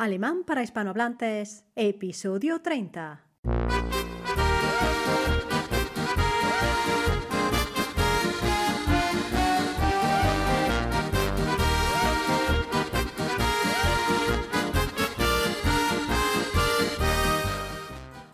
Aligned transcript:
Alemán 0.00 0.44
para 0.46 0.62
hispanohablantes, 0.62 1.66
episodio 1.76 2.62
30. 2.62 3.20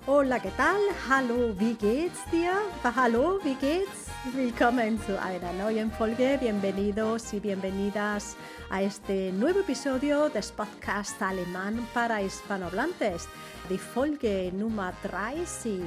Hola, 0.06 0.38
¿qué 0.38 0.52
tal? 0.52 0.78
Hallo, 1.08 1.52
wie 1.58 1.74
geht's 1.74 2.30
dir? 2.30 2.52
Hallo, 2.84 3.40
wie 3.42 3.56
geht's? 3.56 4.15
Willkommen 4.34 5.00
zu 5.00 5.20
einer 5.20 5.52
neuen 5.52 5.92
Folge. 5.92 6.36
Bienvenidos 6.40 7.32
y 7.32 7.38
bienvenidas 7.38 8.36
a 8.70 8.82
este 8.82 9.30
nuevo 9.30 9.60
episodio 9.60 10.28
del 10.28 10.42
podcast 10.56 11.22
alemán 11.22 11.86
para 11.94 12.20
hispanohablantes, 12.20 13.28
de 13.68 13.78
Folge 13.78 14.50
Nummer 14.52 14.92
30 15.02 15.86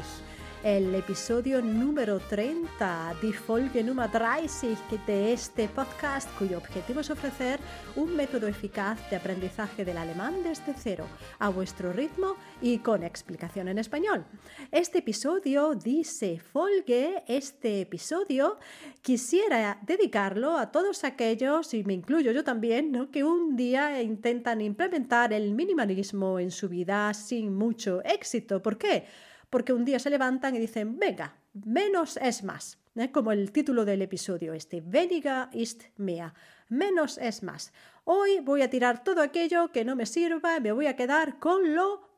el 0.63 0.93
episodio 0.93 1.61
número 1.61 2.19
30 2.19 3.15
de 3.21 3.31
Folge 3.31 3.81
número 3.81 4.09
30 4.09 5.05
de 5.07 5.31
este 5.31 5.69
podcast 5.69 6.29
cuyo 6.37 6.57
objetivo 6.57 6.99
es 6.99 7.09
ofrecer 7.09 7.61
un 7.95 8.13
método 8.13 8.45
eficaz 8.45 9.09
de 9.09 9.15
aprendizaje 9.15 9.85
del 9.85 9.97
alemán 9.97 10.43
desde 10.43 10.73
cero, 10.77 11.05
a 11.39 11.47
vuestro 11.47 11.93
ritmo 11.93 12.35
y 12.61 12.79
con 12.79 13.03
explicación 13.03 13.69
en 13.69 13.77
español. 13.77 14.25
Este 14.69 14.99
episodio 14.99 15.75
dice 15.75 16.39
Folge, 16.39 17.23
este 17.27 17.81
episodio 17.81 18.57
quisiera 19.01 19.79
dedicarlo 19.83 20.57
a 20.57 20.71
todos 20.71 21.05
aquellos, 21.05 21.73
y 21.73 21.85
me 21.85 21.93
incluyo 21.93 22.33
yo 22.33 22.43
también, 22.43 22.91
¿no? 22.91 23.09
que 23.11 23.23
un 23.23 23.55
día 23.55 24.01
intentan 24.01 24.59
implementar 24.59 25.31
el 25.31 25.53
minimalismo 25.53 26.37
en 26.37 26.51
su 26.51 26.67
vida 26.67 27.13
sin 27.13 27.55
mucho 27.55 28.03
éxito. 28.03 28.61
¿Por 28.61 28.77
qué? 28.77 29.05
Porque 29.49 29.73
un 29.73 29.85
día 29.85 29.99
se 29.99 30.09
levantan 30.09 30.55
y 30.55 30.59
dicen, 30.59 30.99
venga, 30.99 31.35
menos 31.53 32.17
es 32.17 32.43
más, 32.43 32.79
¿eh? 32.95 33.11
como 33.11 33.31
el 33.31 33.51
título 33.51 33.85
del 33.85 34.01
episodio 34.01 34.53
este, 34.53 34.81
Weniger 34.81 35.47
ist 35.53 35.83
mehr, 35.97 36.33
menos 36.67 37.17
es 37.17 37.43
más. 37.43 37.73
Hoy 38.03 38.39
voy 38.39 38.61
a 38.61 38.69
tirar 38.69 39.03
todo 39.03 39.21
aquello 39.21 39.71
que 39.71 39.85
no 39.85 39.95
me 39.95 40.05
sirva, 40.05 40.59
me 40.59 40.71
voy 40.71 40.87
a 40.87 40.95
quedar 40.95 41.39
con 41.39 41.75
lo 41.75 42.08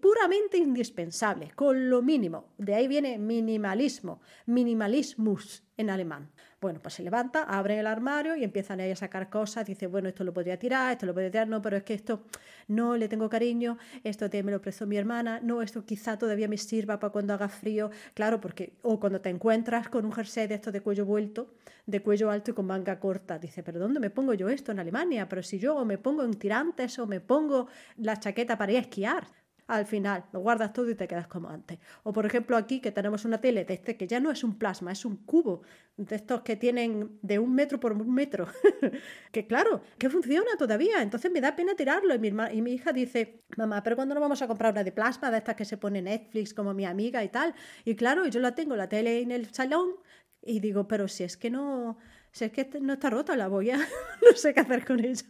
puramente 0.00 0.56
indispensable, 0.56 1.52
con 1.54 1.90
lo 1.90 2.00
mínimo. 2.00 2.54
De 2.56 2.74
ahí 2.74 2.88
viene 2.88 3.18
minimalismo, 3.18 4.20
minimalismus 4.46 5.62
en 5.76 5.90
alemán. 5.90 6.30
Bueno, 6.60 6.80
pues 6.82 6.94
se 6.94 7.02
levanta, 7.04 7.44
abre 7.44 7.78
el 7.78 7.86
armario 7.86 8.34
y 8.34 8.42
empiezan 8.42 8.80
ahí 8.80 8.90
a 8.90 8.96
sacar 8.96 9.30
cosas. 9.30 9.66
Dice, 9.66 9.86
bueno, 9.86 10.08
esto 10.08 10.24
lo 10.24 10.32
podría 10.32 10.58
tirar, 10.58 10.92
esto 10.92 11.06
lo 11.06 11.12
podría 11.12 11.30
tirar, 11.30 11.48
no, 11.48 11.62
pero 11.62 11.76
es 11.76 11.84
que 11.84 11.94
esto 11.94 12.24
no 12.66 12.96
le 12.96 13.08
tengo 13.08 13.28
cariño, 13.28 13.78
esto 14.02 14.28
me 14.42 14.50
lo 14.50 14.60
prestó 14.60 14.86
mi 14.86 14.96
hermana, 14.96 15.38
no, 15.40 15.62
esto 15.62 15.84
quizá 15.84 16.18
todavía 16.18 16.48
me 16.48 16.56
sirva 16.56 16.98
para 16.98 17.12
cuando 17.12 17.34
haga 17.34 17.48
frío. 17.48 17.90
Claro, 18.14 18.40
porque, 18.40 18.72
o 18.82 18.98
cuando 18.98 19.20
te 19.20 19.28
encuentras 19.28 19.88
con 19.88 20.04
un 20.04 20.12
jersey 20.12 20.48
de 20.48 20.54
esto 20.56 20.72
de 20.72 20.80
cuello 20.80 21.04
vuelto, 21.04 21.54
de 21.86 22.00
cuello 22.02 22.30
alto 22.30 22.50
y 22.50 22.54
con 22.54 22.66
manga 22.66 22.98
corta. 22.98 23.38
Dice, 23.38 23.62
pero 23.62 23.78
¿dónde 23.78 24.00
me 24.00 24.10
pongo 24.10 24.34
yo 24.34 24.48
esto 24.48 24.72
en 24.72 24.80
Alemania? 24.80 25.28
Pero 25.28 25.42
si 25.42 25.58
yo 25.58 25.76
o 25.76 25.84
me 25.84 25.98
pongo 25.98 26.24
en 26.24 26.34
tirantes 26.34 26.98
o 26.98 27.06
me 27.06 27.20
pongo 27.20 27.68
la 27.98 28.18
chaqueta 28.18 28.58
para 28.58 28.72
ir 28.72 28.78
a 28.78 28.80
esquiar 28.80 29.28
al 29.68 29.86
final 29.86 30.24
lo 30.32 30.40
guardas 30.40 30.72
todo 30.72 30.90
y 30.90 30.94
te 30.94 31.06
quedas 31.06 31.28
como 31.28 31.48
antes. 31.48 31.78
O 32.02 32.12
por 32.12 32.26
ejemplo 32.26 32.56
aquí 32.56 32.80
que 32.80 32.90
tenemos 32.90 33.24
una 33.24 33.40
tele 33.40 33.64
de 33.64 33.74
este 33.74 33.96
que 33.96 34.06
ya 34.06 34.18
no 34.18 34.30
es 34.30 34.42
un 34.42 34.58
plasma, 34.58 34.92
es 34.92 35.04
un 35.04 35.16
cubo, 35.18 35.62
de 35.96 36.16
estos 36.16 36.42
que 36.42 36.56
tienen 36.56 37.18
de 37.22 37.38
un 37.38 37.54
metro 37.54 37.78
por 37.78 37.92
un 37.92 38.14
metro, 38.14 38.46
que 39.32 39.46
claro, 39.46 39.82
que 39.98 40.08
funciona 40.08 40.56
todavía, 40.58 41.02
entonces 41.02 41.30
me 41.30 41.40
da 41.40 41.54
pena 41.54 41.74
tirarlo 41.74 42.14
y 42.14 42.18
mi, 42.18 42.28
y 42.28 42.62
mi 42.62 42.72
hija 42.72 42.92
dice, 42.92 43.42
mamá, 43.56 43.82
pero 43.82 43.96
cuando 43.96 44.14
no 44.14 44.20
vamos 44.20 44.40
a 44.40 44.46
comprar 44.46 44.72
una 44.72 44.84
de 44.84 44.92
plasma, 44.92 45.30
de 45.30 45.38
estas 45.38 45.56
que 45.56 45.64
se 45.64 45.76
pone 45.76 46.00
Netflix 46.00 46.54
como 46.54 46.72
mi 46.72 46.84
amiga 46.86 47.22
y 47.24 47.28
tal? 47.28 47.54
Y 47.84 47.94
claro, 47.96 48.26
yo 48.26 48.40
la 48.40 48.54
tengo, 48.54 48.76
la 48.76 48.88
tele 48.88 49.20
en 49.20 49.32
el 49.32 49.52
salón 49.52 49.96
y 50.40 50.60
digo, 50.60 50.88
pero 50.88 51.08
si 51.08 51.24
es 51.24 51.36
que 51.36 51.50
no 51.50 51.98
si 52.32 52.44
es 52.44 52.52
que 52.52 52.68
no 52.80 52.94
está 52.94 53.10
rota 53.10 53.36
la 53.36 53.48
boya, 53.48 53.78
no 54.22 54.36
sé 54.36 54.54
qué 54.54 54.60
hacer 54.60 54.84
con 54.84 55.04
ella. 55.04 55.24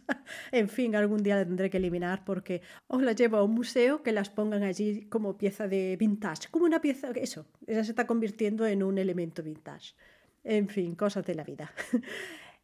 En 0.51 0.69
fin, 0.69 0.95
algún 0.95 1.23
día 1.23 1.37
la 1.37 1.45
tendré 1.45 1.69
que 1.69 1.77
eliminar 1.77 2.23
porque 2.25 2.61
os 2.87 3.01
la 3.01 3.13
llevo 3.13 3.37
a 3.37 3.43
un 3.43 3.53
museo 3.53 4.03
que 4.03 4.11
las 4.11 4.29
pongan 4.29 4.63
allí 4.63 5.05
como 5.09 5.37
pieza 5.37 5.67
de 5.67 5.95
vintage, 5.97 6.49
como 6.51 6.65
una 6.65 6.81
pieza, 6.81 7.09
eso, 7.15 7.45
ella 7.67 7.83
se 7.83 7.91
está 7.91 8.05
convirtiendo 8.07 8.65
en 8.65 8.83
un 8.83 8.97
elemento 8.97 9.43
vintage. 9.43 9.93
En 10.43 10.69
fin, 10.69 10.95
cosas 10.95 11.25
de 11.25 11.35
la 11.35 11.43
vida. 11.43 11.71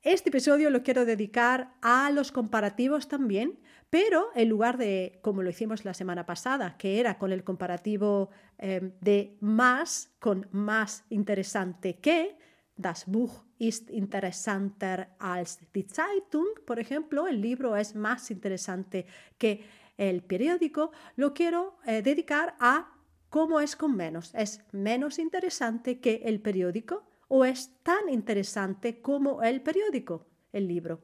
Este 0.06 0.29
episodio 0.29 0.69
lo 0.69 0.84
quiero 0.84 1.03
dedicar 1.03 1.74
a 1.81 2.12
los 2.12 2.31
comparativos 2.31 3.07
también, 3.07 3.57
pero 3.90 4.28
en 4.35 4.50
lugar 4.50 4.78
de, 4.78 5.18
como 5.24 5.41
lo 5.41 5.50
hicimos 5.50 5.84
la 5.84 5.95
semana 5.95 6.28
pasada, 6.28 6.78
que 6.78 7.00
era 7.00 7.18
con 7.18 7.31
el 7.31 7.44
comparativo 7.44 8.29
eh, 8.59 8.91
de 9.01 9.35
más, 9.40 10.12
con 10.19 10.47
más 10.51 11.06
interesante 11.09 11.97
que, 11.97 12.38
das 12.78 13.06
Buch 13.06 13.44
ist 13.58 13.90
interessanter 13.90 15.08
als 15.19 15.59
die 15.74 15.88
Zeitung, 15.88 16.47
por 16.66 16.80
ejemplo, 16.80 17.28
el 17.28 17.41
libro 17.41 17.75
es 17.75 17.96
más 17.96 18.31
interesante 18.31 19.06
que 19.38 19.63
el 19.97 20.24
periódico, 20.24 20.91
lo 21.16 21.34
quiero 21.34 21.78
eh, 21.86 22.02
dedicar 22.02 22.56
a 22.59 22.91
cómo 23.30 23.59
es 23.59 23.75
con 23.75 23.96
menos. 23.96 24.34
¿Es 24.36 24.62
menos 24.72 25.19
interesante 25.19 26.00
que 26.00 26.22
el 26.25 26.41
periódico 26.41 27.03
o 27.28 27.46
es 27.46 27.72
tan 27.84 28.09
interesante 28.09 29.02
como 29.02 29.42
el 29.42 29.62
periódico, 29.62 30.28
el 30.52 30.68
libro? 30.68 31.02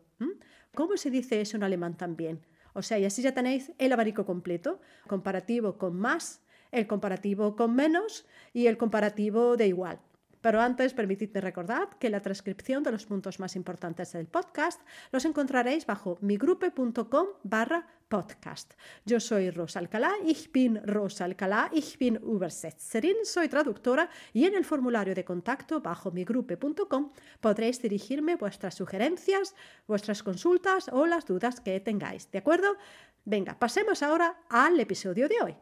¿Cómo 0.73 0.95
se 0.95 1.09
dice 1.09 1.41
eso 1.41 1.57
en 1.57 1.63
alemán 1.63 1.97
también? 1.97 2.45
O 2.73 2.81
sea, 2.81 2.97
y 2.97 3.05
así 3.05 3.21
ya 3.21 3.33
tenéis 3.33 3.73
el 3.77 3.91
abanico 3.91 4.25
completo, 4.25 4.79
comparativo 5.07 5.77
con 5.77 5.99
más, 5.99 6.41
el 6.71 6.87
comparativo 6.87 7.55
con 7.57 7.75
menos 7.75 8.25
y 8.53 8.67
el 8.67 8.77
comparativo 8.77 9.57
de 9.57 9.67
igual. 9.67 9.99
Pero 10.41 10.61
antes, 10.61 10.93
permitidme 10.93 11.41
recordar 11.41 11.97
que 11.99 12.09
la 12.09 12.21
transcripción 12.21 12.83
de 12.83 12.91
los 12.91 13.05
puntos 13.05 13.39
más 13.39 13.55
importantes 13.55 14.13
del 14.13 14.27
podcast 14.27 14.81
los 15.11 15.25
encontraréis 15.25 15.85
bajo 15.85 16.17
migrupe.com 16.21 17.27
barra 17.43 17.87
podcast. 18.11 18.73
Yo 19.05 19.19
soy 19.21 19.49
Rosa 19.51 19.79
Alcalá, 19.79 20.11
ich 20.25 20.51
bin 20.51 20.81
Rosa 20.83 21.23
Alcalá, 21.25 21.69
ich 21.71 21.97
bin 21.97 22.17
Übersetzerin, 22.17 23.15
soy 23.23 23.47
traductora 23.47 24.09
y 24.33 24.45
en 24.45 24.55
el 24.55 24.65
formulario 24.65 25.15
de 25.15 25.23
contacto 25.23 25.79
bajo 25.79 26.11
migrupe.com 26.11 27.13
podréis 27.39 27.81
dirigirme 27.81 28.35
vuestras 28.35 28.75
sugerencias, 28.75 29.55
vuestras 29.87 30.23
consultas 30.23 30.89
o 30.91 31.07
las 31.07 31.25
dudas 31.25 31.61
que 31.61 31.79
tengáis. 31.79 32.29
¿De 32.31 32.39
acuerdo? 32.39 32.75
Venga, 33.23 33.57
pasemos 33.57 34.03
ahora 34.03 34.41
al 34.49 34.77
episodio 34.79 35.29
de 35.29 35.35
hoy. 35.41 35.55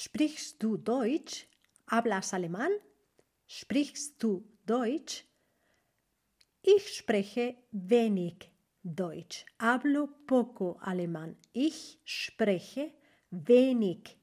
¿Sprichst 0.00 0.62
du 0.62 0.78
Deutsch? 0.78 1.46
¿Hablas 1.86 2.32
alemán? 2.32 2.72
¿Sprichst 3.46 4.18
du 4.18 4.46
Deutsch? 4.64 5.26
Ich 6.62 6.96
spreche 6.96 7.66
wenig 7.70 8.50
Deutsch. 8.82 9.44
Hablo 9.58 10.08
poco 10.26 10.78
alemán. 10.80 11.36
Ich 11.52 12.00
spreche 12.06 12.94
wenig 13.30 14.16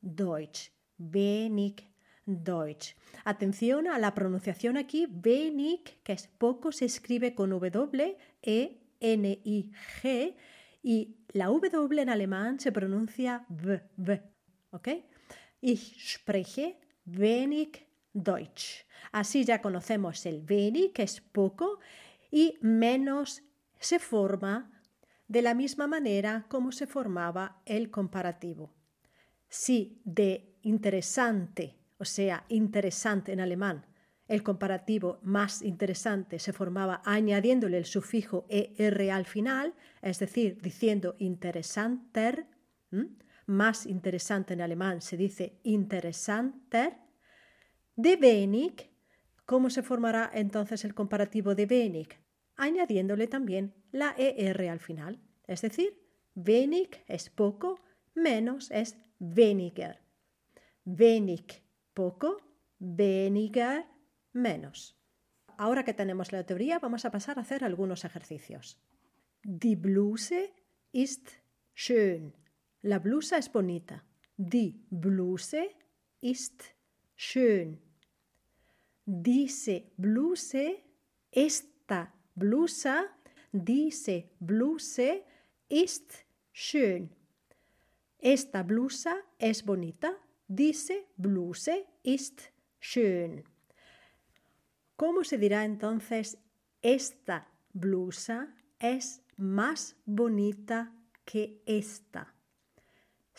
Deutsch. 0.00 0.72
Wenig 0.96 1.86
Deutsch. 2.24 2.96
Atención 3.26 3.88
a 3.88 3.98
la 3.98 4.14
pronunciación 4.14 4.78
aquí. 4.78 5.06
Wenig, 5.06 6.02
que 6.02 6.14
es 6.14 6.28
poco, 6.28 6.72
se 6.72 6.86
escribe 6.86 7.34
con 7.34 7.50
W, 7.50 8.16
E, 8.40 8.80
N, 9.00 9.38
I, 9.44 9.70
G. 10.00 10.34
Y 10.82 11.16
la 11.34 11.50
W 11.50 12.00
en 12.00 12.08
alemán 12.08 12.58
se 12.58 12.72
pronuncia 12.72 13.44
V, 13.50 13.82
V. 13.98 14.39
¿Ok? 14.70 14.88
Ich 15.60 16.18
spreche 16.18 16.78
wenig 17.06 17.86
Deutsch. 18.12 18.86
Así 19.12 19.44
ya 19.44 19.60
conocemos 19.60 20.24
el 20.26 20.44
wenig, 20.48 20.92
que 20.92 21.02
es 21.02 21.20
poco, 21.20 21.78
y 22.30 22.58
menos 22.60 23.42
se 23.78 23.98
forma 23.98 24.70
de 25.26 25.42
la 25.42 25.54
misma 25.54 25.86
manera 25.86 26.46
como 26.48 26.72
se 26.72 26.86
formaba 26.86 27.62
el 27.64 27.90
comparativo. 27.90 28.74
Si 29.48 30.00
de 30.04 30.58
interesante, 30.62 31.76
o 31.98 32.04
sea, 32.04 32.44
interesante 32.48 33.32
en 33.32 33.40
alemán, 33.40 33.86
el 34.28 34.44
comparativo 34.44 35.18
más 35.22 35.60
interesante 35.62 36.38
se 36.38 36.52
formaba 36.52 37.02
añadiéndole 37.04 37.78
el 37.78 37.84
sufijo 37.84 38.46
er 38.48 39.10
al 39.10 39.26
final, 39.26 39.74
es 40.02 40.20
decir, 40.20 40.60
diciendo 40.62 41.16
interesanter, 41.18 42.46
más 43.50 43.84
interesante 43.84 44.54
en 44.54 44.60
alemán 44.60 45.02
se 45.02 45.16
dice 45.16 45.60
interessanter, 45.64 46.96
de 47.96 48.14
wenig, 48.14 48.90
¿cómo 49.44 49.68
se 49.68 49.82
formará 49.82 50.30
entonces 50.32 50.84
el 50.84 50.94
comparativo 50.94 51.54
de 51.54 51.66
wenig? 51.66 52.18
Añadiéndole 52.56 53.26
también 53.26 53.74
la 53.90 54.14
ER 54.16 54.68
al 54.68 54.80
final. 54.80 55.20
Es 55.46 55.62
decir, 55.62 56.00
wenig 56.34 57.04
es 57.08 57.28
poco, 57.28 57.80
menos 58.14 58.70
es 58.70 58.96
weniger. 59.18 60.00
Wenig, 60.84 61.62
poco, 61.92 62.38
weniger, 62.78 63.84
menos. 64.32 64.96
ahora 65.58 65.84
que 65.84 65.92
tenemos 65.92 66.32
la 66.32 66.46
teoría, 66.46 66.78
vamos 66.78 67.04
a 67.04 67.10
pasar 67.10 67.36
a 67.38 67.42
hacer 67.42 67.64
algunos 67.64 68.06
ejercicios. 68.06 68.80
Die 69.42 69.76
Bluse 69.76 70.54
ist 70.92 71.28
schön. 71.74 72.39
La 72.82 72.98
blusa 72.98 73.36
es 73.36 73.48
bonita. 73.50 74.02
Die 74.38 74.86
Bluse 74.90 75.68
ist 76.22 76.62
schön. 77.14 77.78
Diese 79.04 79.84
Bluse, 79.98 80.82
esta 81.30 82.10
blusa, 82.34 83.04
diese 83.52 84.30
Bluse 84.38 85.24
ist 85.68 86.24
schön. 86.52 87.10
Esta 88.18 88.62
blusa 88.62 89.14
es 89.38 89.62
bonita. 89.62 90.16
Diese 90.48 91.04
Bluse 91.18 91.86
ist 92.02 92.50
schön. 92.78 93.44
¿Cómo 94.96 95.22
se 95.22 95.36
dirá 95.36 95.66
entonces 95.66 96.38
esta 96.80 97.46
blusa 97.74 98.54
es 98.78 99.22
más 99.36 99.96
bonita 100.06 100.94
que 101.26 101.62
esta? 101.66 102.39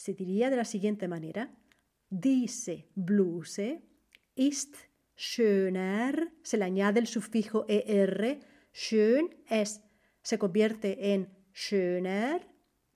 Se 0.02 0.16
diría 0.16 0.50
de 0.50 0.56
la 0.56 0.66
siguiente 0.66 1.08
manera. 1.08 1.54
Diese 2.10 2.88
Bluse 2.96 3.84
ist 4.34 4.76
schöner. 5.16 6.34
Se 6.42 6.58
le 6.58 6.66
añade 6.66 7.00
el 7.00 7.06
sufijo 7.06 7.66
er. 7.68 8.40
Schön 8.74 9.30
es, 9.48 9.80
se 10.24 10.40
convierte 10.40 11.14
en 11.14 11.30
schöner 11.54 12.42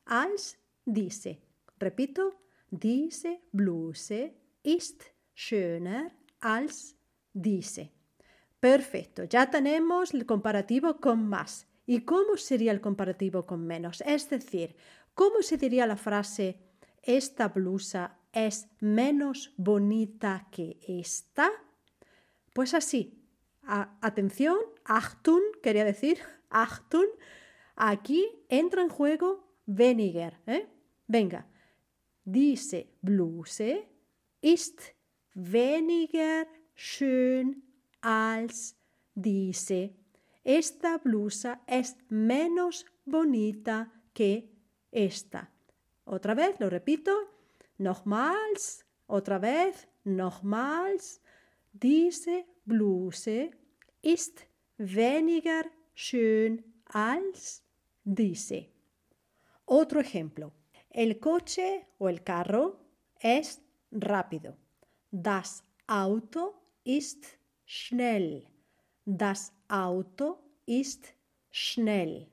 als 0.05 0.57
diese. 0.83 1.37
Repito, 1.79 2.39
diese 2.71 3.39
Bluse 3.51 4.33
ist 4.63 5.03
schöner 5.35 6.11
als 6.39 6.95
diese. 7.33 7.91
Perfecto, 8.59 9.25
ya 9.25 9.51
tenemos 9.51 10.11
el 10.11 10.25
comparativo 10.25 10.99
con 10.99 11.27
más. 11.27 11.67
¿Y 11.85 11.99
cómo 12.01 12.35
sería 12.35 12.71
el 12.71 12.81
comparativo 12.81 13.45
con 13.45 13.67
menos? 13.67 14.01
Es 14.07 14.27
decir, 14.27 14.75
¿cómo 15.13 15.43
se 15.43 15.57
diría 15.57 15.85
la 15.85 15.97
frase 15.97 16.65
esta 17.05 17.47
blusa 17.49 18.19
es 18.33 18.67
menos 18.81 19.53
bonita 19.57 20.47
que 20.51 20.79
esta? 20.87 21.49
Pues 22.53 22.73
así. 22.73 23.21
atención, 24.01 24.57
Achtung, 24.83 25.41
quería 25.63 25.85
decir, 25.85 26.19
Achtung. 26.49 27.07
Aquí 27.75 28.27
entra 28.49 28.81
en 28.81 28.89
juego 28.89 29.47
weniger. 29.65 30.39
¿eh? 30.47 30.67
Venga, 31.07 31.47
diese 32.23 32.87
Bluse 33.01 33.87
ist 34.41 34.81
weniger 35.33 36.47
schön 36.75 37.63
als 38.01 38.75
diese. 39.13 39.95
Esta 40.43 40.99
blusa 40.99 41.61
es 41.65 41.97
menos 42.09 42.85
bonita 43.05 43.91
que 44.13 44.51
esta. 44.91 45.54
Otra 46.05 46.35
vez, 46.35 46.59
lo 46.59 46.69
repito. 46.69 47.11
Nochmals. 47.77 48.85
Otra 49.07 49.39
vez. 49.39 49.87
Nochmals. 50.03 51.21
Diese 51.73 52.45
Bluse 52.63 53.51
ist 54.01 54.45
weniger 54.77 55.65
schön 55.93 56.63
als 56.85 57.63
diese. 58.03 58.67
Otro 59.65 59.99
ejemplo. 59.99 60.51
El 60.89 61.19
coche 61.19 61.87
o 61.97 62.07
el 62.07 62.23
carro 62.23 62.79
es 63.19 63.61
rápido. 63.91 64.55
Das 65.11 65.63
Auto 65.87 66.53
ist 66.83 67.25
schnell. 67.65 68.47
Das 69.05 69.51
Auto 69.67 70.39
ist 70.65 71.13
schnell. 71.51 72.27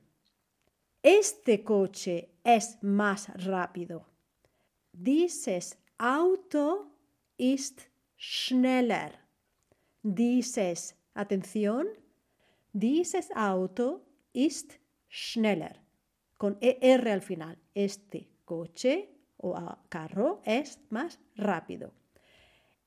Este 1.03 1.65
coche 1.65 2.29
es 2.45 2.77
más 2.81 3.27
rápido. 3.43 4.05
Dieses 4.93 5.77
Auto 5.97 6.93
ist 7.37 7.81
schneller. 8.17 9.11
Dieses, 10.01 10.95
atención, 11.13 11.87
dieses 12.71 13.29
Auto 13.35 14.05
ist 14.31 14.79
schneller. 15.09 15.81
Con 16.37 16.57
ER 16.61 17.09
al 17.09 17.21
final. 17.21 17.57
Este 17.75 18.29
coche 18.45 19.09
o 19.35 19.53
carro 19.89 20.41
es 20.45 20.79
más 20.89 21.19
rápido. 21.35 21.91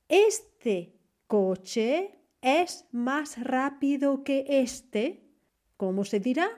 Este 0.09 0.99
coche 1.27 2.17
es 2.41 2.87
más 2.91 3.39
rápido 3.43 4.23
que 4.23 4.43
este. 4.49 5.21
¿Cómo 5.77 6.03
se 6.03 6.19
dirá? 6.19 6.49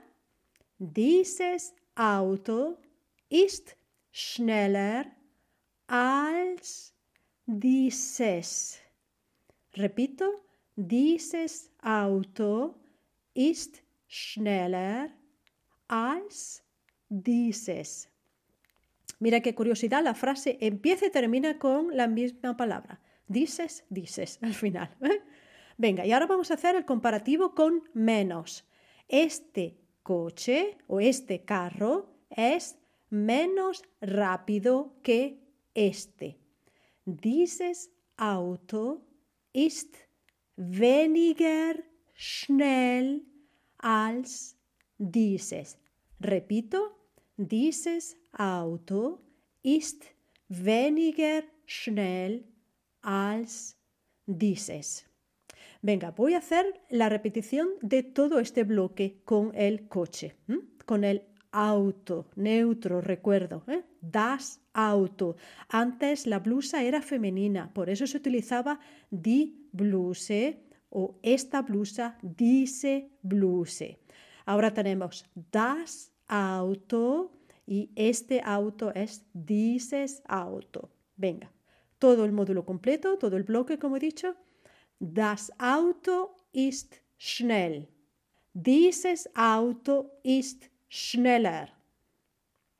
Dieses 0.82 1.76
Auto 1.94 2.78
ist 3.28 3.76
schneller 4.12 5.06
als 5.88 6.94
dieses. 7.46 8.80
Repito, 9.74 10.42
dieses 10.78 11.70
Auto 11.82 12.76
ist 13.34 13.84
schneller 14.08 15.10
als 15.90 16.64
dieses. 17.10 18.08
Mira 19.20 19.42
qué 19.42 19.54
curiosidad, 19.54 20.02
la 20.02 20.16
frase 20.16 20.58
empieza 20.62 21.08
y 21.08 21.12
termina 21.12 21.60
con 21.60 21.96
la 21.96 22.08
misma 22.08 22.56
palabra. 22.56 23.02
Dices, 23.28 23.84
dices 23.90 24.40
al 24.42 24.54
final. 24.54 24.96
Venga, 25.78 26.06
y 26.06 26.14
ahora 26.14 26.28
vamos 26.28 26.52
a 26.52 26.54
hacer 26.54 26.78
el 26.78 26.86
comparativo 26.86 27.54
con 27.54 27.84
menos. 27.94 28.66
Este 29.10 29.78
coche 30.10 30.76
o 30.88 31.00
este 31.00 31.46
carro 31.46 32.10
es 32.32 32.76
menos 33.12 33.84
rápido 34.02 34.96
que 35.04 35.38
este. 35.76 36.36
Dieses 37.06 37.92
Auto 38.18 39.06
ist 39.54 39.96
weniger 40.56 41.76
schnell 42.16 43.24
als 43.78 44.58
dieses. 44.98 45.78
Repito, 46.20 46.80
dieses 47.38 48.18
Auto 48.32 49.20
ist 49.62 50.04
weniger 50.48 51.44
schnell 51.68 52.44
als 53.04 53.78
dieses. 54.26 55.09
Venga, 55.82 56.12
voy 56.12 56.34
a 56.34 56.40
hacer 56.40 56.82
la 56.90 57.08
repetición 57.08 57.70
de 57.82 58.04
todo 58.04 58.40
este 58.40 58.66
bloque 58.66 59.22
con 59.24 59.52
el 59.56 59.88
coche, 59.88 60.36
con 60.86 61.06
el 61.06 61.24
auto, 61.52 62.28
neutro, 62.36 63.00
recuerdo. 63.02 63.64
¿eh? 63.68 63.84
Das 64.02 64.62
Auto. 64.74 65.36
Antes 65.70 66.28
la 66.28 66.40
blusa 66.40 66.84
era 66.84 67.02
femenina, 67.02 67.74
por 67.74 67.90
eso 67.90 68.08
se 68.08 68.18
utilizaba 68.18 68.80
die 69.10 69.56
Bluse 69.72 70.64
o 70.90 71.20
esta 71.22 71.62
blusa, 71.62 72.18
diese 72.22 73.10
Bluse. 73.22 74.00
Ahora 74.46 74.74
tenemos 74.74 75.26
das 75.52 76.12
Auto 76.28 77.32
y 77.66 77.92
este 77.96 78.42
auto 78.44 78.92
es 78.94 79.26
dieses 79.34 80.24
Auto. 80.28 80.90
Venga, 81.16 81.52
todo 82.00 82.26
el 82.26 82.32
módulo 82.32 82.66
completo, 82.66 83.18
todo 83.18 83.38
el 83.38 83.44
bloque, 83.44 83.78
como 83.80 83.98
he 83.98 84.00
dicho. 84.00 84.36
Das 85.00 85.50
Auto 85.58 86.30
ist 86.52 87.02
schnell. 87.18 87.88
Dieses 88.54 89.34
Auto 89.34 90.10
ist 90.24 90.70
schneller. 90.90 91.70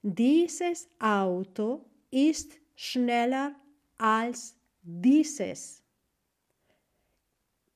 Dieses 0.02 0.90
Auto 1.00 1.86
ist 2.12 2.58
schneller 2.76 3.56
als 3.98 4.56
dieses. 4.82 5.82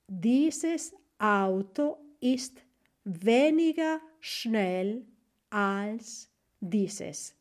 Dieses 0.08 0.94
Auto 1.18 1.98
ist 2.20 2.62
weniger 3.06 4.02
schnell 4.20 5.06
als 5.50 6.30
dieses. 6.60 7.34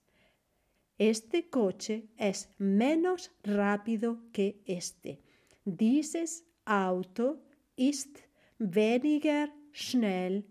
Este 0.98 1.42
coche 1.50 2.04
es 2.16 2.48
menos 2.58 3.28
rápido 3.44 4.18
que 4.32 4.62
este. 4.66 5.18
Dieses 5.64 6.44
Auto 6.64 7.42
ist 7.76 8.18
weniger 8.58 9.52
schnell 9.72 10.44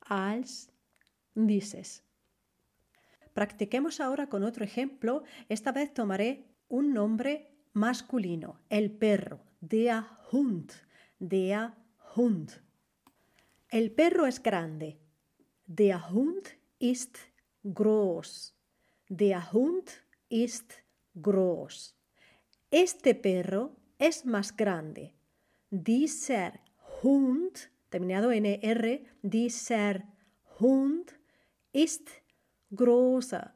als 0.00 0.70
dieses. 1.34 2.02
Practiquemos 3.34 4.00
ahora 4.00 4.28
con 4.28 4.42
otro 4.42 4.64
ejemplo. 4.64 5.22
Esta 5.48 5.72
vez 5.72 5.92
tomaré 5.92 6.44
un 6.68 6.92
nombre 6.92 7.52
masculino, 7.72 8.60
el 8.68 8.90
perro, 8.90 9.40
der 9.60 10.04
Hund, 10.32 10.72
der 11.18 11.74
Hund. 12.16 12.50
El 13.70 13.92
perro 13.92 14.26
es 14.26 14.42
grande. 14.42 14.98
Der 15.66 16.10
Hund 16.10 16.48
ist 16.78 17.18
groß. 17.62 18.56
Der 19.08 19.52
Hund 19.52 19.90
ist 20.30 20.72
groß. 21.14 21.94
Este 22.70 23.14
perro 23.14 23.76
es 23.98 24.24
más 24.24 24.56
grande. 24.56 25.17
Dieser 25.70 26.60
Hund 27.02 27.70
terminado 27.90 28.32
en 28.32 28.46
R, 28.46 29.00
dieser 29.22 30.02
Hund 30.58 31.14
ist 31.72 32.08
großer. 32.70 33.52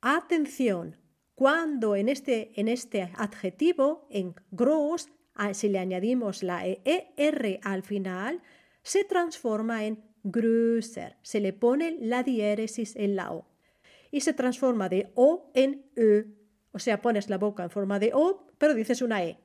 Atención, 0.00 0.96
cuando 1.34 1.94
en 1.94 2.08
este, 2.08 2.52
este 2.56 3.10
adjetivo, 3.16 4.06
en 4.10 4.34
groß, 4.50 5.08
si 5.52 5.68
le 5.68 5.78
añadimos 5.78 6.42
la 6.42 6.66
ER 6.66 7.60
al 7.62 7.82
final, 7.82 8.42
se 8.82 9.04
transforma 9.04 9.84
en 9.84 10.02
größer. 10.24 11.16
Se 11.22 11.40
le 11.40 11.52
pone 11.52 11.96
la 12.00 12.22
diéresis 12.22 12.96
en 12.96 13.14
la 13.14 13.32
O. 13.32 13.46
Y 14.10 14.22
se 14.22 14.32
transforma 14.32 14.88
de 14.88 15.12
O 15.14 15.50
en 15.54 15.84
Ö. 15.96 16.24
O 16.72 16.78
sea, 16.78 17.02
pones 17.02 17.28
la 17.28 17.38
boca 17.38 17.62
en 17.62 17.70
forma 17.70 17.98
de 17.98 18.12
O, 18.14 18.47
pero 18.58 18.74
dices 18.74 19.02
una 19.02 19.24
E. 19.24 19.38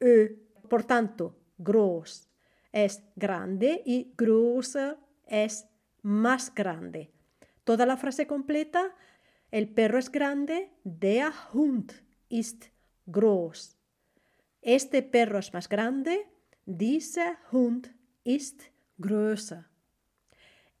Ö. 0.00 0.36
Por 0.68 0.84
tanto, 0.84 1.36
groß 1.58 2.28
es 2.72 3.02
grande 3.16 3.82
y 3.84 4.12
größer 4.16 4.96
es 5.26 5.66
más 6.02 6.54
grande. 6.54 7.10
Toda 7.64 7.86
la 7.86 7.96
frase 7.96 8.26
completa, 8.26 8.94
el 9.50 9.68
perro 9.68 9.98
es 9.98 10.10
grande, 10.10 10.70
der 10.84 11.32
Hund 11.52 11.92
ist 12.28 12.70
groß. 13.06 13.76
Este 14.62 15.02
perro 15.02 15.38
es 15.38 15.52
más 15.52 15.68
grande, 15.68 16.26
dieser 16.66 17.38
Hund 17.50 17.92
ist 18.24 18.62
größer. 18.98 19.68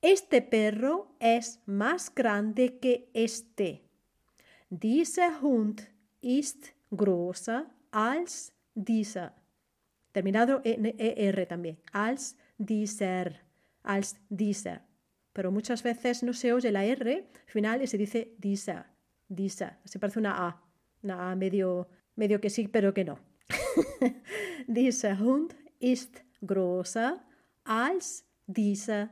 Este 0.02 0.40
perro 0.40 1.14
es 1.18 1.60
más 1.66 2.14
grande 2.14 2.78
que 2.78 3.10
este. 3.12 3.82
Dieser 4.70 5.42
Hund 5.42 5.82
ist 6.22 6.72
größer 6.90 7.66
als 7.90 8.52
dieser. 8.74 9.34
Terminado 10.12 10.60
en 10.64 10.86
ER 10.98 11.46
también. 11.46 11.78
Als 11.92 12.36
dieser. 12.58 13.32
Als 13.82 14.16
dieser. 14.28 14.82
Pero 15.32 15.50
muchas 15.50 15.82
veces 15.82 16.22
no 16.22 16.32
se 16.32 16.52
oye 16.52 16.72
la 16.72 16.84
R 16.84 17.24
final 17.46 17.82
y 17.82 17.86
se 17.86 17.98
dice 17.98 18.34
dieser. 18.38 18.86
Dieser. 19.28 19.78
Se 19.84 19.98
parece 19.98 20.18
una 20.18 20.48
A. 20.48 20.62
Una 21.02 21.30
A 21.30 21.36
medio, 21.36 21.88
medio 22.16 22.40
que 22.40 22.50
sí, 22.50 22.68
pero 22.68 22.92
que 22.92 23.04
no. 23.04 23.18
dieser 24.66 25.18
Hund 25.18 25.54
ist 25.78 26.22
größer 26.40 27.20
als 27.64 28.24
dieser. 28.46 29.10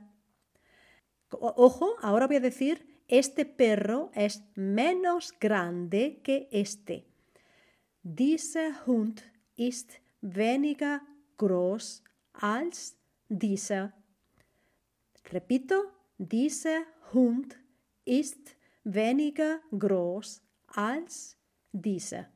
Ojo, 1.31 1.97
ahora 2.01 2.27
voy 2.27 2.37
a 2.37 2.41
decir, 2.41 3.03
este 3.07 3.45
perro 3.45 4.11
es 4.15 4.43
menos 4.55 5.33
grande 5.39 6.21
que 6.23 6.49
este. 6.51 7.08
Dieser 8.11 8.87
Hund 8.87 9.23
ist 9.55 10.01
weniger 10.23 11.03
groß 11.37 12.03
als 12.33 12.97
dieser. 13.29 13.93
Repito, 15.31 15.75
dieser 16.17 16.85
Hund 17.13 17.55
ist 18.07 18.57
weniger 18.83 19.61
groß 19.79 20.41
als 20.69 21.37
dieser. 21.71 22.31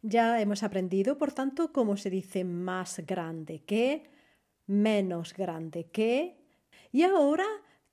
Ya 0.00 0.38
hemos 0.38 0.62
aprendido, 0.62 1.18
por 1.18 1.32
tanto, 1.32 1.70
cómo 1.70 1.98
se 1.98 2.08
dice 2.08 2.44
más 2.44 3.02
grande 3.06 3.62
que, 3.66 4.04
menos 4.68 5.34
grande 5.34 5.90
que. 5.90 6.34
Y 6.92 7.02
ahora 7.02 7.44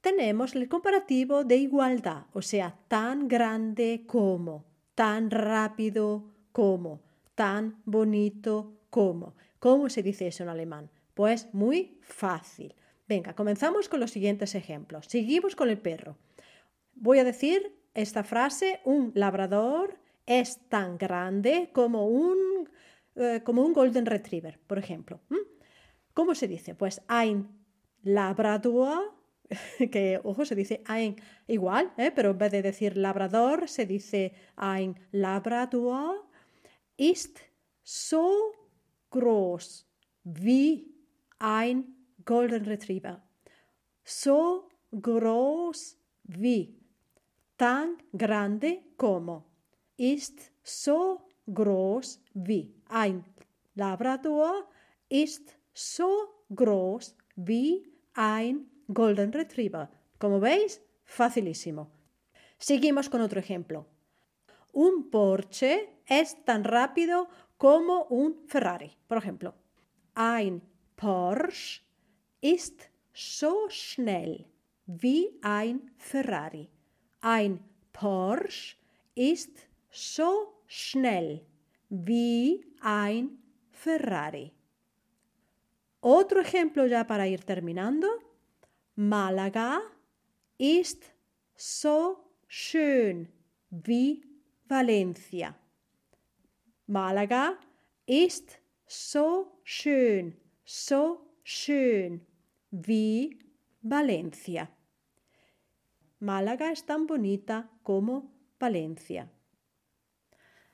tenemos 0.04 0.54
el 0.54 0.68
comparativo 0.68 1.46
de 1.46 1.56
igualdad, 1.56 2.26
o 2.34 2.42
sea, 2.42 2.78
tan 2.90 3.30
grande 3.30 4.04
como, 4.06 4.66
tan 4.96 5.32
rápido 5.32 6.26
como, 6.52 7.02
tan 7.36 7.82
bonito 7.86 8.74
como. 8.90 9.34
¿Cómo 9.60 9.90
se 9.90 10.04
dice 10.04 10.28
eso 10.28 10.44
en 10.44 10.50
alemán? 10.50 10.92
Pues 11.14 11.48
muy 11.54 11.98
fácil. 12.02 12.76
Venga, 13.08 13.34
comenzamos 13.34 13.88
con 13.88 14.02
los 14.02 14.12
siguientes 14.12 14.56
ejemplos. 14.56 15.06
Seguimos 15.08 15.56
con 15.56 15.70
el 15.70 15.80
perro. 15.80 16.18
Voy 16.96 17.20
a 17.20 17.24
decir 17.24 17.74
esta 17.94 18.26
frase, 18.26 18.82
un 18.84 19.14
labrador 19.16 19.98
es 20.26 20.68
tan 20.68 20.98
grande 20.98 21.70
como 21.72 22.08
un, 22.08 22.70
eh, 23.16 23.40
como 23.46 23.64
un 23.64 23.72
Golden 23.72 24.06
Retriever, 24.06 24.60
por 24.68 24.80
ejemplo. 24.80 25.22
¿Cómo 26.14 26.36
se 26.36 26.50
dice? 26.50 26.76
Pues 26.76 27.02
ein 27.08 27.48
Labrador, 28.04 29.23
que 29.92 30.20
ojo, 30.24 30.46
se 30.46 30.56
dice 30.56 30.82
ein 30.88 31.16
igual, 31.48 31.94
¿eh? 31.98 32.12
pero 32.12 32.32
en 32.32 32.38
vez 32.38 32.52
de 32.52 32.62
decir 32.62 32.98
labrador, 32.98 33.68
se 33.68 33.86
dice 33.86 34.34
ein 34.56 35.00
Labrador 35.12 36.28
ist 36.98 37.40
so 37.84 38.54
groß 39.10 39.88
wie 40.24 40.88
ein 41.40 41.96
Golden 42.26 42.66
Retriever. 42.66 43.22
So 44.04 44.70
groß 44.92 45.98
wie, 46.24 46.80
tan 47.58 47.98
grande 48.12 48.84
como 48.98 49.46
ist 49.98 50.52
so 50.64 51.28
groß 51.48 52.22
wie. 52.34 52.74
Ein 52.90 53.26
Labrador 53.76 54.68
ist 55.10 55.58
so 55.74 56.10
groß 56.54 57.16
wie 57.36 57.84
ein 58.14 58.70
Golden 58.88 59.32
Retriever. 59.32 59.90
Como 60.18 60.40
veis, 60.40 60.82
facilísimo. 61.04 61.92
Seguimos 62.58 63.10
con 63.10 63.22
otro 63.22 63.40
ejemplo. 63.40 63.88
Un 64.72 65.10
Porsche 65.10 66.02
es 66.08 66.44
tan 66.46 66.64
rápido 66.64 67.28
como 67.58 68.06
un 68.06 68.48
Ferrari. 68.48 68.98
Por 69.08 69.18
ejemplo, 69.18 69.54
ein 70.16 70.62
Porsche 70.96 71.84
ist 72.42 72.90
so 73.14 73.70
schnell 73.70 74.48
wie 74.86 75.40
ein 75.42 75.92
Ferrari. 75.98 76.70
Ein 77.22 77.60
Porsche 77.92 78.78
ist 79.16 79.68
so 79.92 80.64
schnell 80.68 81.46
wie 81.90 82.66
ein 82.82 83.38
Ferrari. 83.72 84.52
Otro 86.02 86.42
ejemplo 86.42 86.86
ya 86.86 87.06
para 87.08 87.28
ir 87.28 87.44
terminando. 87.44 88.08
Málaga 88.96 89.82
ist 90.60 91.04
so 91.56 92.30
schön 92.48 93.28
wie 93.72 94.22
Valencia. 94.70 95.56
Málaga 96.86 97.58
ist 98.06 98.60
so 98.86 99.60
schön, 99.64 100.36
so 100.64 101.26
schön 101.44 102.22
wie 102.70 103.40
Valencia. 103.82 104.70
Málaga 106.20 106.72
es 106.72 106.86
tan 106.86 107.08
bonita 107.08 107.72
como 107.82 108.32
Valencia. 108.60 109.28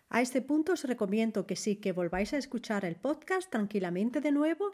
A 0.10 0.22
este 0.22 0.42
punto 0.42 0.74
os 0.74 0.84
recomiendo 0.84 1.48
que 1.48 1.56
sí 1.56 1.78
que 1.78 1.94
volváis 1.94 2.34
a 2.34 2.38
escuchar 2.38 2.84
el 2.84 2.98
podcast 2.98 3.50
tranquilamente 3.50 4.20
de 4.20 4.34
nuevo, 4.34 4.74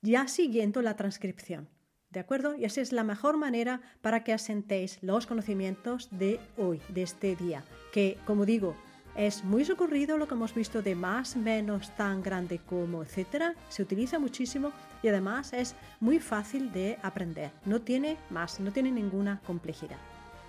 ya 0.00 0.28
siguiendo 0.28 0.80
la 0.80 0.96
transcripción. 0.96 1.75
¿De 2.10 2.20
acuerdo? 2.20 2.54
Y 2.54 2.64
así 2.64 2.80
es 2.80 2.92
la 2.92 3.04
mejor 3.04 3.36
manera 3.36 3.80
para 4.00 4.24
que 4.24 4.32
asentéis 4.32 4.98
los 5.02 5.26
conocimientos 5.26 6.08
de 6.10 6.40
hoy, 6.56 6.80
de 6.88 7.02
este 7.02 7.36
día, 7.36 7.64
que, 7.92 8.18
como 8.24 8.46
digo, 8.46 8.76
es 9.16 9.44
muy 9.44 9.64
socorrido 9.64 10.18
lo 10.18 10.28
que 10.28 10.34
hemos 10.34 10.54
visto 10.54 10.82
de 10.82 10.94
más, 10.94 11.36
menos, 11.36 11.90
tan 11.96 12.22
grande 12.22 12.58
como, 12.58 13.02
etcétera. 13.02 13.54
Se 13.70 13.82
utiliza 13.82 14.18
muchísimo 14.18 14.72
y 15.02 15.08
además 15.08 15.52
es 15.52 15.74
muy 16.00 16.20
fácil 16.20 16.70
de 16.72 16.98
aprender. 17.02 17.50
No 17.64 17.80
tiene 17.80 18.18
más, 18.30 18.60
no 18.60 18.72
tiene 18.72 18.92
ninguna 18.92 19.40
complejidad. 19.46 19.98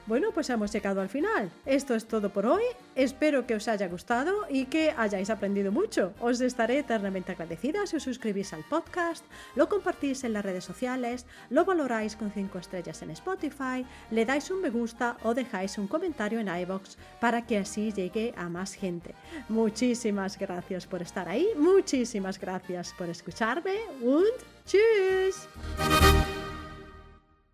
Bueno, 0.07 0.31
pues 0.33 0.49
hemos 0.49 0.71
llegado 0.71 1.01
al 1.01 1.09
final. 1.09 1.51
Esto 1.65 1.93
es 1.93 2.05
todo 2.07 2.29
por 2.29 2.45
hoy. 2.45 2.63
Espero 2.95 3.45
que 3.45 3.55
os 3.55 3.67
haya 3.67 3.89
gustado 3.89 4.45
y 4.49 4.65
que 4.65 4.93
hayáis 4.95 5.29
aprendido 5.29 5.73
mucho. 5.73 6.13
Os 6.21 6.39
estaré 6.39 6.79
eternamente 6.79 7.33
agradecida 7.33 7.85
si 7.85 7.97
os 7.97 8.03
suscribís 8.03 8.53
al 8.53 8.63
podcast, 8.63 9.25
lo 9.55 9.67
compartís 9.67 10.23
en 10.23 10.31
las 10.31 10.45
redes 10.45 10.63
sociales, 10.63 11.25
lo 11.49 11.65
valoráis 11.65 12.15
con 12.15 12.31
5 12.31 12.57
estrellas 12.57 13.01
en 13.01 13.11
Spotify, 13.11 13.85
le 14.09 14.25
dais 14.25 14.49
un 14.49 14.61
me 14.61 14.69
gusta 14.69 15.17
o 15.23 15.33
dejáis 15.33 15.77
un 15.77 15.87
comentario 15.87 16.39
en 16.39 16.47
iBox 16.47 16.97
para 17.19 17.45
que 17.45 17.57
así 17.57 17.91
llegue 17.91 18.33
a 18.37 18.47
más 18.47 18.73
gente. 18.75 19.13
Muchísimas 19.49 20.39
gracias 20.39 20.87
por 20.87 21.01
estar 21.01 21.27
ahí, 21.27 21.49
muchísimas 21.57 22.39
gracias 22.39 22.93
por 22.97 23.09
escucharme 23.09 23.75
und 24.01 24.39
tschüss. 24.65 25.47